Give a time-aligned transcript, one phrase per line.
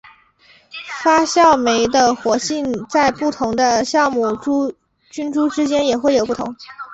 [1.03, 4.35] 发酵酶的活性在不同的酵母
[5.11, 6.55] 菌株之间也会有不同。